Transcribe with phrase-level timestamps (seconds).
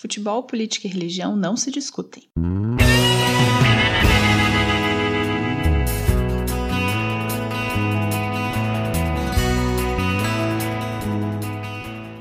[0.00, 2.22] Futebol, política e religião não se discutem.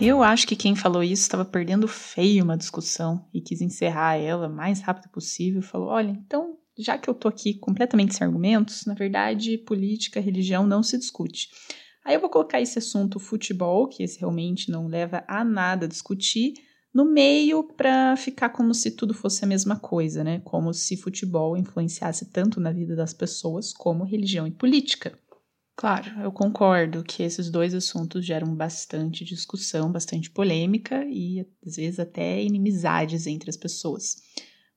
[0.00, 4.48] Eu acho que quem falou isso estava perdendo feio uma discussão e quis encerrar ela
[4.48, 5.60] o mais rápido possível.
[5.60, 10.66] Falou: olha, então, já que eu tô aqui completamente sem argumentos, na verdade, política, religião
[10.66, 11.50] não se discute.
[12.02, 15.88] Aí eu vou colocar esse assunto futebol, que esse realmente não leva a nada a
[15.88, 16.54] discutir,
[16.96, 20.40] no meio para ficar como se tudo fosse a mesma coisa, né?
[20.42, 25.12] Como se futebol influenciasse tanto na vida das pessoas como religião e política.
[25.76, 32.00] Claro, eu concordo que esses dois assuntos geram bastante discussão, bastante polêmica e às vezes
[32.00, 34.16] até inimizades entre as pessoas.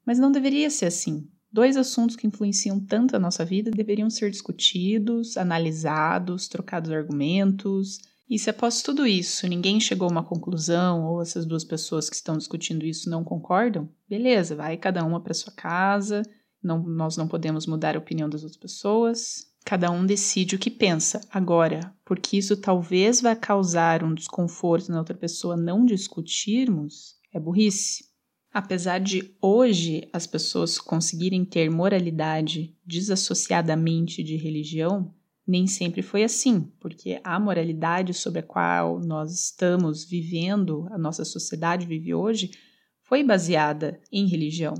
[0.05, 1.25] Mas não deveria ser assim.
[1.49, 7.97] Dois assuntos que influenciam tanto a nossa vida deveriam ser discutidos, analisados, trocados argumentos.
[8.29, 12.15] E se após tudo isso ninguém chegou a uma conclusão ou essas duas pessoas que
[12.15, 16.21] estão discutindo isso não concordam, beleza, vai cada uma para sua casa.
[16.61, 20.71] Não, nós não podemos mudar a opinião das outras pessoas, Cada um decide o que
[20.71, 21.21] pensa.
[21.29, 28.05] Agora, porque isso talvez vai causar um desconforto na outra pessoa não discutirmos, é burrice.
[28.51, 35.13] Apesar de hoje as pessoas conseguirem ter moralidade desassociadamente de religião,
[35.49, 41.25] nem sempre foi assim, porque a moralidade sobre a qual nós estamos vivendo, a nossa
[41.25, 42.51] sociedade vive hoje,
[43.01, 44.75] foi baseada em religião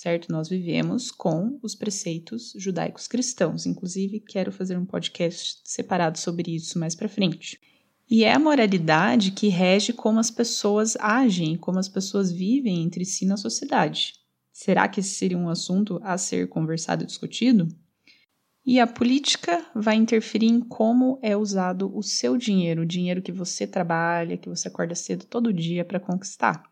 [0.00, 0.32] certo?
[0.32, 3.66] Nós vivemos com os preceitos judaicos cristãos.
[3.66, 7.60] Inclusive, quero fazer um podcast separado sobre isso mais para frente.
[8.08, 13.04] E é a moralidade que rege como as pessoas agem, como as pessoas vivem entre
[13.04, 14.14] si na sociedade.
[14.50, 17.68] Será que esse seria um assunto a ser conversado e discutido?
[18.64, 23.32] E a política vai interferir em como é usado o seu dinheiro, o dinheiro que
[23.32, 26.62] você trabalha, que você acorda cedo todo dia para conquistar.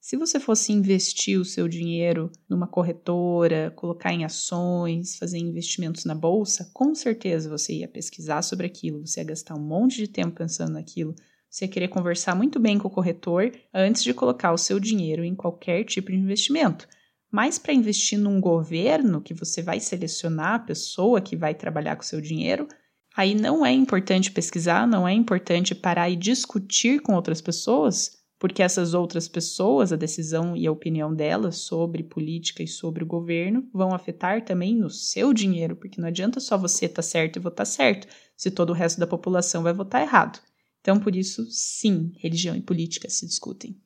[0.00, 6.14] Se você fosse investir o seu dinheiro numa corretora, colocar em ações, fazer investimentos na
[6.14, 10.36] bolsa, com certeza você ia pesquisar sobre aquilo, você ia gastar um monte de tempo
[10.36, 11.14] pensando naquilo,
[11.48, 15.24] você ia querer conversar muito bem com o corretor antes de colocar o seu dinheiro
[15.24, 16.86] em qualquer tipo de investimento.
[17.34, 22.04] Mas para investir num governo que você vai selecionar a pessoa que vai trabalhar com
[22.04, 22.68] seu dinheiro,
[23.16, 28.62] aí não é importante pesquisar, não é importante parar e discutir com outras pessoas porque
[28.62, 33.66] essas outras pessoas, a decisão e a opinião delas sobre política e sobre o governo
[33.72, 37.40] vão afetar também no seu dinheiro, porque não adianta só você estar tá certo e
[37.40, 38.06] votar certo,
[38.36, 40.40] se todo o resto da população vai votar errado.
[40.80, 43.80] Então, por isso, sim, religião e política se discutem.